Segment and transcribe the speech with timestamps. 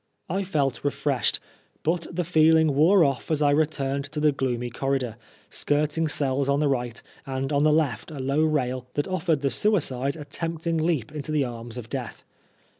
[0.29, 1.39] I felt refreshed,
[1.83, 5.15] but the feeling wore ofE as I returned to the gloomy corridor,
[5.51, 9.51] skirting cells on the right, and on the left a low rail that offered the
[9.51, 12.23] suicide a tempting leap into the arms of Death.